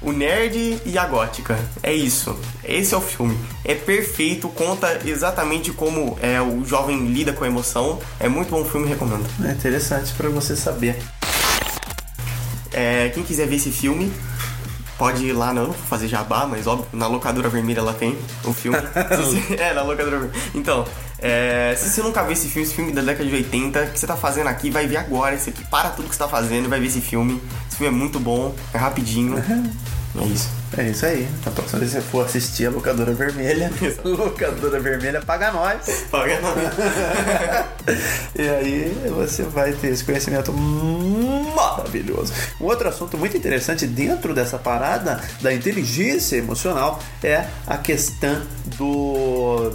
[0.01, 1.59] o nerd e a gótica.
[1.83, 2.39] É isso.
[2.65, 3.37] Esse é o filme.
[3.65, 7.99] É perfeito, conta exatamente como é, o jovem lida com a emoção.
[8.21, 9.27] É muito bom filme, recomendo.
[9.45, 10.97] É interessante para você saber.
[12.73, 14.13] É, quem quiser ver esse filme,
[14.99, 18.17] pode ir lá, não, não vou fazer jabá, mas óbvio, na locadora vermelha lá tem
[18.45, 18.79] o filme.
[19.17, 20.43] Você- é, na locadora vermelha.
[20.55, 20.85] Então,
[21.19, 23.99] é, se você nunca viu esse filme, esse filme da década de 80, o que
[23.99, 25.35] você tá fazendo aqui, vai ver agora.
[25.35, 27.41] Esse aqui, para tudo que você tá fazendo e vai ver esse filme.
[27.69, 29.37] Esse filme é muito bom, é rapidinho.
[30.19, 30.49] É isso.
[30.77, 31.29] É isso aí.
[31.47, 33.71] A próxima vez que você for assistir a locadora vermelha,
[34.05, 36.05] locadora vermelha paga nós.
[36.11, 36.55] Paga não.
[38.35, 42.33] E aí você vai ter esse conhecimento maravilhoso.
[42.61, 48.43] Um outro assunto muito interessante dentro dessa parada da inteligência emocional é a questão
[48.77, 49.73] do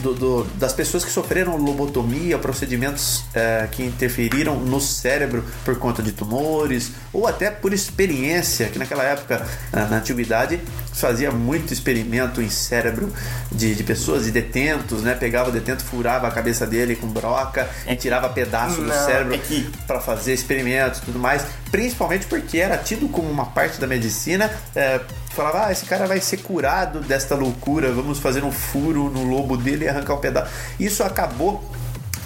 [0.00, 6.02] do- do- das pessoas que sofreram lobotomia, procedimentos é, que interferiram no cérebro por conta
[6.02, 10.60] de tumores ou até por experiência, que naquela época, na antiguidade,
[10.92, 13.12] fazia muito experimento em cérebro
[13.50, 15.14] de, de pessoas, de detentos, né?
[15.14, 19.38] Pegava o detento, furava a cabeça dele com broca e tirava pedaço do cérebro é
[19.38, 23.86] que- para fazer experimentos e tudo mais, principalmente porque era tido como uma parte da
[23.86, 24.48] medicina.
[24.76, 29.24] É, falava, ah, esse cara vai ser curado desta loucura, vamos fazer um furo no
[29.24, 30.52] lobo dele e arrancar um pedaço.
[30.78, 31.64] Isso acabou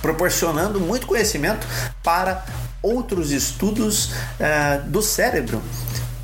[0.02, 1.66] proporcionando muito conhecimento
[2.02, 2.44] para
[2.82, 5.62] outros estudos é, do cérebro.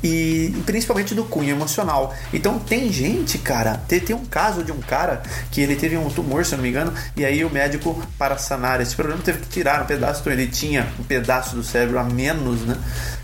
[0.03, 2.13] E principalmente do cunho emocional.
[2.33, 6.45] Então tem gente, cara, tem, um caso de um cara que ele teve um tumor,
[6.45, 9.47] se eu não me engano, e aí o médico, para sanar esse problema, teve que
[9.47, 12.75] tirar um pedaço, então ele tinha um pedaço do cérebro a menos, né?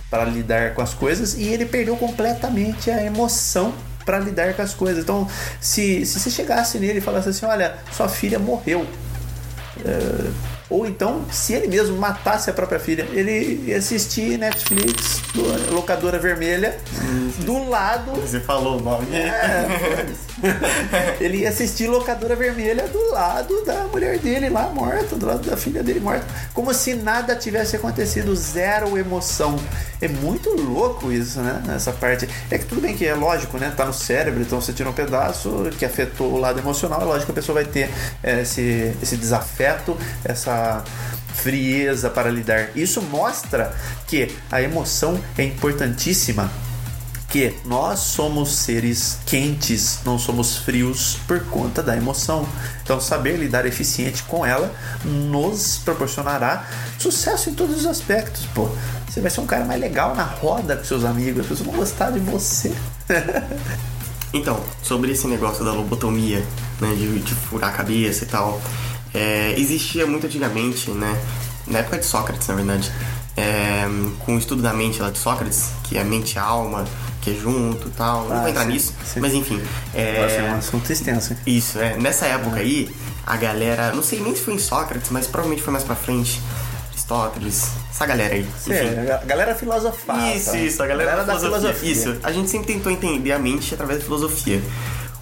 [0.10, 3.74] Para lidar com as coisas, e ele perdeu completamente a emoção
[4.06, 5.04] para lidar com as coisas.
[5.04, 5.28] Então,
[5.60, 8.88] se, se você chegasse nele e falasse assim: olha, sua filha morreu.
[9.86, 15.74] É, ou então, se ele mesmo matasse a própria filha, ele ia assistir Netflix, do-
[15.74, 16.78] locadora vermelha,
[17.40, 18.12] do lado.
[18.22, 19.08] Você falou o nome.
[19.16, 20.06] É,
[21.20, 25.58] ele ia assistir locadora vermelha do lado da mulher dele lá morta, do lado da
[25.58, 29.58] filha dele morta, como se nada tivesse acontecido, zero emoção.
[30.02, 31.62] É muito louco isso, né?
[31.76, 32.28] Essa parte.
[32.50, 33.74] É que tudo bem que é lógico, né?
[33.76, 37.26] Tá no cérebro, então você tira um pedaço que afetou o lado emocional, é lógico
[37.26, 37.90] que a pessoa vai ter
[38.24, 40.59] é, esse, esse desafeto, essa
[41.34, 42.70] frieza para lidar.
[42.76, 43.76] Isso mostra
[44.08, 46.50] que a emoção é importantíssima
[47.30, 52.48] que nós somos seres quentes, não somos frios por conta da emoção.
[52.84, 54.74] Então, saber lidar eficiente com ela
[55.06, 56.68] nos proporcionará
[56.98, 58.46] sucesso em todos os aspectos.
[58.54, 58.68] Pô,
[59.08, 61.76] você vai ser um cara mais legal na roda com seus amigos, as pessoas vão
[61.76, 62.74] gostar de você.
[64.32, 66.46] Então, sobre esse negócio da lobotomia,
[66.80, 68.62] né, de, de furar a cabeça e tal,
[69.14, 71.20] é, existia muito antigamente, né,
[71.68, 72.92] na época de Sócrates, na verdade,
[73.38, 73.86] é,
[74.26, 76.86] com o estudo da mente lá de Sócrates, que é mente e alma,
[77.22, 79.20] que é junto e tal, não Ah, vou entrar sim, nisso, sim.
[79.20, 79.62] mas enfim.
[79.94, 81.36] é, Nossa, é um assunto extenso.
[81.46, 81.96] isso, é.
[81.98, 82.90] Nessa época aí,
[83.26, 86.42] a galera, não sei nem se foi em Sócrates, mas provavelmente foi mais pra frente,
[86.92, 88.42] Aristóteles, essa galera aí.
[88.42, 88.72] Enfim.
[88.74, 90.34] É, a galera filosofada.
[90.36, 91.92] Isso, isso, a galera, da filosofia.
[91.92, 94.62] Isso, a gente sempre tentou entender a mente através da filosofia.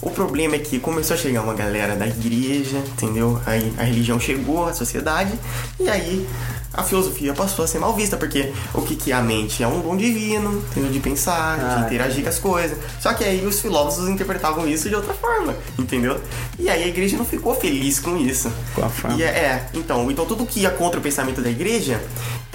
[0.01, 3.41] O problema é que começou a chegar uma galera da igreja, entendeu?
[3.45, 5.33] Aí a religião chegou à sociedade
[5.79, 6.27] e aí
[6.73, 9.63] a filosofia passou a ser mal vista, porque o que, que é a mente?
[9.63, 10.91] É um dom divino, entendeu?
[10.91, 12.77] De pensar, Ah, de interagir com as coisas.
[12.99, 16.21] Só que aí os filósofos interpretavam isso de outra forma, entendeu?
[16.59, 18.51] E aí a igreja não ficou feliz com isso.
[18.75, 19.17] Com a forma.
[19.17, 21.99] E é, é, então, então tudo que ia contra o pensamento da igreja,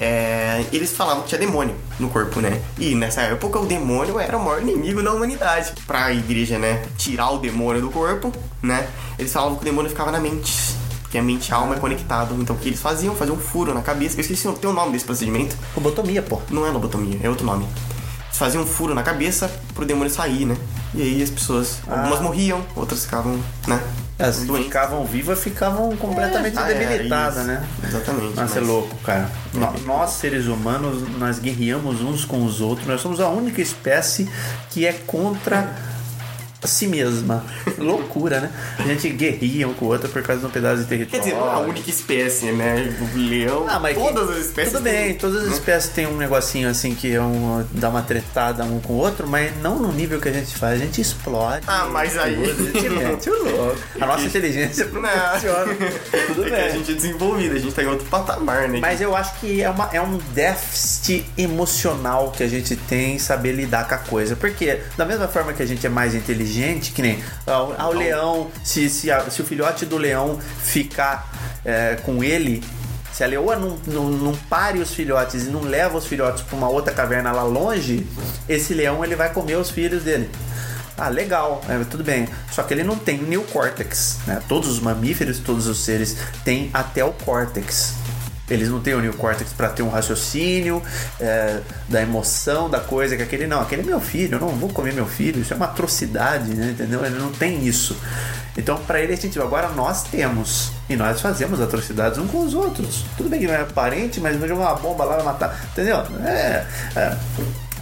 [0.03, 2.61] é, eles falavam que tinha demônio no corpo, né?
[2.77, 5.73] E nessa época o demônio era o maior inimigo da humanidade.
[5.87, 8.89] Pra igreja, né, tirar o demônio do corpo, né?
[9.17, 10.75] Eles falavam que o demônio ficava na mente.
[11.09, 12.35] Que a mente e a alma é conectado.
[12.41, 13.15] Então o que eles faziam?
[13.15, 14.17] Faziam um furo na cabeça.
[14.17, 15.57] Eu esqueci o tem o nome desse procedimento.
[15.77, 16.41] Lobotomia, pô.
[16.51, 17.65] Não é lobotomia, é outro nome.
[18.27, 20.57] Eles faziam um furo na cabeça pro demônio sair, né?
[20.95, 23.39] E aí as pessoas, algumas morriam, outras ficavam,
[23.69, 23.81] né?
[24.23, 27.47] As que ficavam vivas ficavam completamente Ah, é, debilitadas, isso.
[27.47, 27.65] né?
[27.87, 28.37] Exatamente.
[28.37, 29.31] Nossa, é mas- louco, cara.
[29.53, 32.87] No- nós, seres humanos, nós guerreamos uns com os outros.
[32.87, 34.29] Nós somos a única espécie
[34.71, 35.69] que é contra
[36.65, 37.45] si mesma.
[37.79, 38.51] Loucura, né?
[38.79, 41.25] A gente guerria um com o outro por causa de um pedaço de Quer território.
[41.25, 42.95] dizer, não é a única espécie, né?
[43.01, 44.73] O leão, Ah, mas todas que- as espécies.
[44.73, 48.03] Tudo bem, têm- todas as espécies têm um negocinho assim que é um, dá uma
[48.03, 50.81] tretada um com o outro, mas não no nível que a gente faz.
[50.81, 51.65] A gente explode.
[51.67, 53.77] Ah, mas aí- tudo, A gente mete o louco.
[54.01, 55.75] A nossa inteligência proporciona.
[56.29, 56.61] Tudo é bem.
[56.65, 58.79] a gente é desenvolvido, a gente tá em outro patamar, né?
[58.81, 63.19] Mas eu acho que é, uma, é um déficit emocional que a gente tem em
[63.19, 64.37] saber lidar com a coisa.
[64.37, 66.52] Porque, da mesma forma que a gente é mais inteligente,
[66.95, 71.31] que nem ao, ao leão, se, se, a- se o filhote do leão ficar
[71.65, 72.63] é, com ele.
[73.13, 76.57] Se a leoa não, não, não pare os filhotes e não leva os filhotes para
[76.57, 78.07] uma outra caverna lá longe,
[78.49, 80.31] esse leão ele vai comer os filhos dele.
[80.97, 82.27] Ah, legal, é, tudo bem.
[82.51, 84.19] Só que ele não tem o neocórtex.
[84.27, 84.41] Né?
[84.49, 87.95] Todos os mamíferos, todos os seres têm até o córtex.
[88.51, 90.83] Eles não têm o neocórtex para ter um raciocínio
[91.21, 94.69] é, da emoção, da coisa, que aquele não, aquele é meu filho, eu não vou
[94.69, 96.71] comer meu filho, isso é uma atrocidade, né?
[96.73, 97.05] entendeu?
[97.05, 97.97] Ele não tem isso.
[98.57, 102.53] Então, para ele, a gente agora nós temos e nós fazemos atrocidades uns com os
[102.53, 103.05] outros.
[103.17, 105.99] Tudo bem que não é parente, mas não joga uma bomba lá vai matar, entendeu?
[106.25, 107.17] É, é,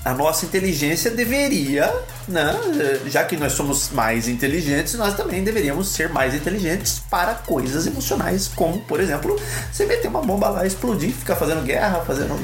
[0.04, 1.92] a nossa inteligência deveria,
[2.26, 2.58] né,
[3.06, 8.48] já que nós somos mais inteligentes, nós também deveríamos ser mais inteligentes para coisas emocionais,
[8.48, 9.38] como, por exemplo,
[9.70, 12.34] você meter uma bomba lá, explodir, ficar fazendo guerra, fazendo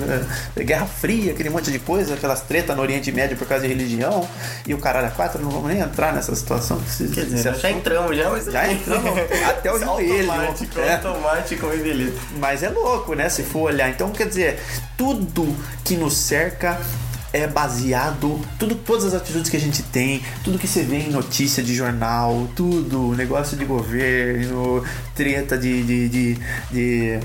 [0.56, 3.72] eh, guerra fria, aquele monte de coisa, aquelas tretas no Oriente Médio por causa de
[3.72, 4.28] religião
[4.66, 6.78] e o caralho a quatro, não vamos nem entrar nessa situação.
[6.98, 8.44] Que Quer dizer, já entramos já, mas...
[8.44, 9.10] Já entramos
[9.48, 10.30] até o joelho.
[10.30, 10.94] Automático, É.
[10.94, 12.12] automático, e beleza.
[12.38, 13.28] Mas é louco, né?
[13.30, 13.88] Se for olhar.
[13.88, 14.60] Então, quer dizer,
[14.96, 16.78] tudo que nos cerca
[17.36, 21.10] é baseado, tudo, todas as atitudes que a gente tem, tudo que você vê em
[21.10, 24.82] notícia de jornal, tudo, negócio de governo,
[25.14, 25.82] treta de.
[25.82, 26.38] de, de,
[26.70, 27.20] de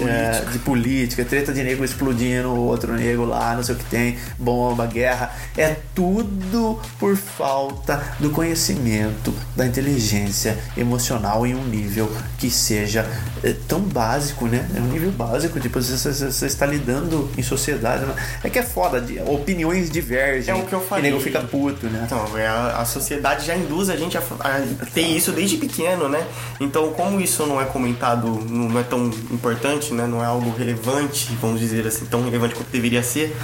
[0.00, 4.16] é, de política, treta de nego explodindo, outro nego lá, não sei o que tem,
[4.38, 5.32] bomba, guerra.
[5.56, 13.06] É tudo por falta do conhecimento, da inteligência emocional em um nível que seja
[13.42, 14.68] é, tão básico, né?
[14.76, 18.04] É um nível básico, tipo, você, você- você está lidando em sociedade.
[18.04, 18.14] né?
[18.44, 20.52] É que é foda, de- opiniões divergem.
[20.52, 21.10] É o que eu E falei.
[21.10, 22.02] nego fica puto, né?
[22.06, 26.08] Então, é, a, a sociedade já induz a gente a, a ter isso desde pequeno,
[26.08, 26.24] né?
[26.60, 30.06] Então, como isso não é comentado, não é tão importante, né?
[30.06, 33.36] Não é algo relevante, vamos dizer assim, tão relevante quanto deveria ser,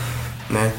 [0.50, 0.72] né?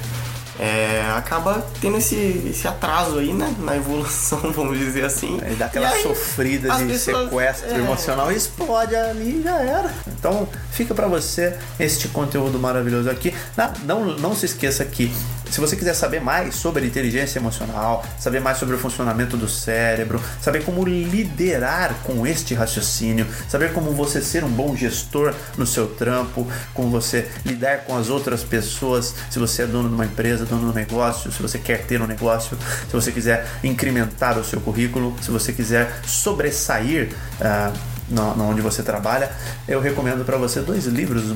[0.58, 2.16] É, acaba tendo esse,
[2.50, 3.54] esse atraso aí, né?
[3.60, 5.38] Na evolução, vamos dizer assim.
[5.42, 7.78] Aí dá aquela aí, sofrida de pessoas- sequestro é.
[7.78, 9.94] emocional e explode ali e já era.
[10.08, 13.34] Então fica pra você este conteúdo maravilhoso aqui.
[13.58, 15.14] Não, não, não se esqueça que
[15.56, 20.22] se você quiser saber mais sobre inteligência emocional, saber mais sobre o funcionamento do cérebro,
[20.42, 25.88] saber como liderar com este raciocínio, saber como você ser um bom gestor no seu
[25.88, 30.44] trampo, como você lidar com as outras pessoas, se você é dono de uma empresa,
[30.44, 32.58] dono de um negócio, se você quer ter um negócio,
[32.90, 37.72] se você quiser incrementar o seu currículo, se você quiser sobressair ah,
[38.10, 39.32] na, na onde você trabalha,
[39.70, 41.34] eu recomendo para você dois livros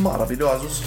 [0.00, 0.84] maravilhosos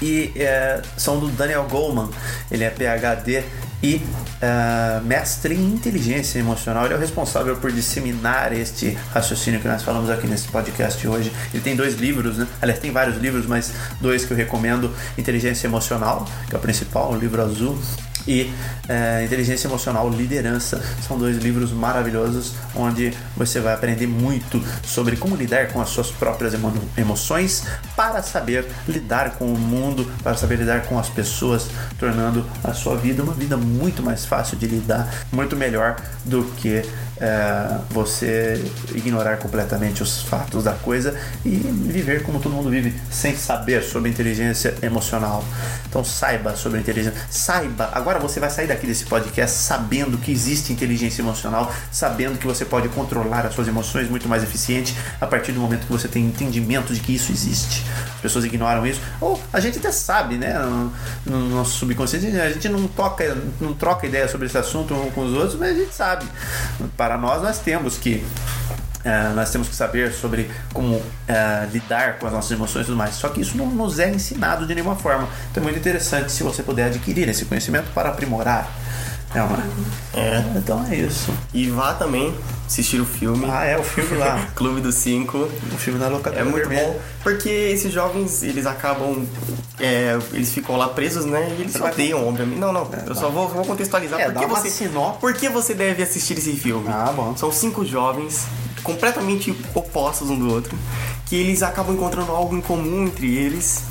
[0.00, 2.10] e é, são do Daniel Goleman.
[2.50, 3.44] Ele é PhD
[3.82, 4.02] e
[4.40, 6.84] é, mestre em inteligência emocional.
[6.84, 11.32] Ele é o responsável por disseminar este raciocínio que nós falamos aqui nesse podcast hoje.
[11.52, 12.46] Ele tem dois livros, né?
[12.60, 17.12] Aliás, tem vários livros, mas dois que eu recomendo: Inteligência Emocional, que é o principal,
[17.12, 17.78] o livro azul,
[18.28, 18.52] e
[18.88, 20.80] é, Inteligência Emocional Liderança.
[21.06, 26.10] São dois livros maravilhosos onde você vai aprender muito sobre como lidar com as suas
[26.10, 27.64] próprias emo- emoções
[27.96, 32.96] para saber lidar com o mundo, para saber lidar com as pessoas, tornando a sua
[32.96, 36.82] vida uma vida muito mais fácil de lidar, muito melhor do que
[37.20, 38.62] é, você
[38.94, 44.10] ignorar completamente os fatos da coisa e viver como todo mundo vive, sem saber sobre
[44.10, 45.44] inteligência emocional.
[45.88, 47.90] Então saiba sobre inteligência, saiba.
[47.92, 52.64] Agora você vai sair daqui desse podcast sabendo que existe inteligência emocional, sabendo que você
[52.64, 56.24] pode controlar as suas emoções muito mais eficiente a partir do momento que você tem
[56.24, 57.84] entendimento de que isso existe.
[58.14, 60.58] As pessoas ignoram isso, ou a gente até sabe, né?
[60.58, 60.92] No,
[61.26, 65.22] no nosso subconsciente, a gente não toca, não troca ideia sobre esse assunto um com
[65.22, 66.26] os outros, mas a gente sabe.
[66.96, 68.24] Para nós, nós temos que
[69.04, 72.96] é, nós temos que saber sobre como é, lidar com as nossas emoções e tudo
[72.96, 73.14] mais.
[73.14, 75.28] Só que isso não nos é ensinado de nenhuma forma.
[75.50, 78.68] Então é muito interessante se você puder adquirir esse conhecimento para aprimorar.
[79.34, 79.58] É, uma...
[80.14, 80.42] É.
[80.56, 81.30] Então é isso.
[81.52, 82.34] E vá também
[82.66, 84.46] assistir o filme Ah, é o filme lá.
[84.56, 85.38] Clube dos Cinco.
[85.38, 86.88] o filme da locadora É muito vermelha.
[86.92, 89.26] bom, porque esses jovens, eles acabam.
[89.78, 91.54] é, eles ficam lá presos, né?
[91.58, 92.58] E eles se vai- odeiam, obviamente.
[92.58, 94.70] Não, não, eu só vou, vou contextualizar É, por que você.
[94.70, 95.20] sinopse.
[95.20, 96.88] Por que você deve assistir esse filme?
[96.88, 97.36] Ah, bom.
[97.36, 98.46] São cinco jovens,
[98.82, 100.76] completamente opostos um do outro,
[101.26, 103.82] que eles acabam encontrando algo em comum entre eles,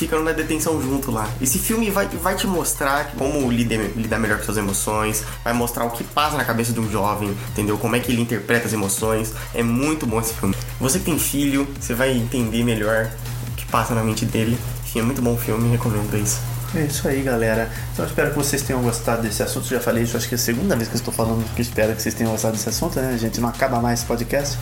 [0.00, 1.28] ficando na detenção junto lá.
[1.42, 5.84] Esse filme vai, vai te mostrar como lidar, lidar melhor com suas emoções, vai mostrar
[5.84, 7.76] o que passa na cabeça de um jovem, entendeu?
[7.76, 9.32] Como é que ele interpreta as emoções.
[9.54, 10.56] É muito bom esse filme.
[10.80, 13.10] Você que tem filho, você vai entender melhor
[13.52, 14.58] o que passa na mente dele.
[14.84, 16.40] Enfim, é muito bom o filme, recomendo isso.
[16.74, 17.68] É isso aí, galera.
[17.92, 19.66] Então eu espero que vocês tenham gostado desse assunto.
[19.66, 21.62] Já falei isso, acho que é a segunda vez que eu estou falando que eu
[21.62, 23.12] espero que vocês tenham gostado desse assunto, né?
[23.12, 24.56] A gente não acaba mais esse podcast.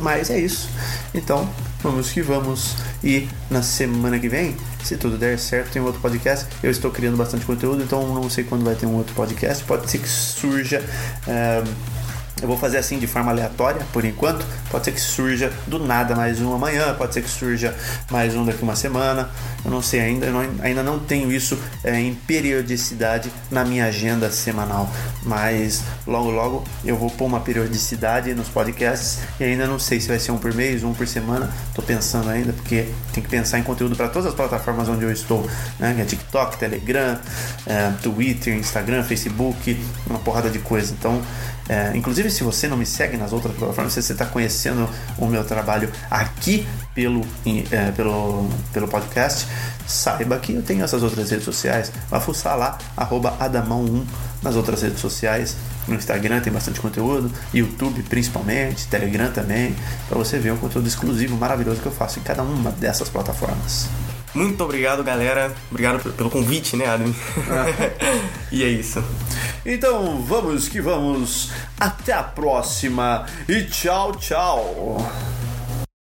[0.00, 0.68] Mas é isso.
[1.12, 1.48] Então,
[1.82, 2.76] vamos que vamos.
[3.02, 6.46] E na semana que vem, se tudo der certo, tem um outro podcast.
[6.62, 9.64] Eu estou criando bastante conteúdo, então não sei quando vai ter um outro podcast.
[9.64, 10.82] Pode ser que surja.
[11.26, 11.62] eh,
[12.42, 14.44] eu vou fazer assim de forma aleatória por enquanto.
[14.70, 17.74] Pode ser que surja do nada mais um amanhã, pode ser que surja
[18.10, 19.28] mais um daqui uma semana.
[19.64, 23.86] Eu não sei ainda, eu não- ainda não tenho isso é, em periodicidade na minha
[23.86, 24.88] agenda semanal.
[25.22, 30.08] Mas logo logo eu vou pôr uma periodicidade nos podcasts e ainda não sei se
[30.08, 31.50] vai ser um por mês, um por semana.
[31.74, 35.12] Tô pensando ainda, porque tem que pensar em conteúdo para todas as plataformas onde eu
[35.12, 35.48] estou,
[35.78, 35.96] né?
[36.00, 37.18] É TikTok, Telegram,
[37.66, 40.94] é, Twitter, Instagram, Facebook, uma porrada de coisa.
[40.98, 41.20] Então
[41.70, 45.26] É, inclusive, se você não me segue nas outras plataformas, se você está conhecendo o
[45.26, 47.24] meu trabalho aqui pelo,
[47.70, 49.46] é, pelo, pelo podcast,
[49.86, 51.92] saiba que eu tenho essas outras redes sociais.
[52.10, 54.02] Vai fuçar lá, Adamão1
[54.42, 55.54] nas outras redes sociais.
[55.86, 59.76] No Instagram tem bastante conteúdo, YouTube principalmente, Telegram também,
[60.08, 63.88] para você ver um conteúdo exclusivo maravilhoso que eu faço em cada uma dessas plataformas.
[64.34, 65.52] Muito obrigado, galera.
[65.70, 67.12] Obrigado pelo convite, né, Adam?
[68.52, 69.02] e é isso.
[69.64, 71.50] Então vamos que vamos.
[71.78, 74.98] Até a próxima e tchau, tchau.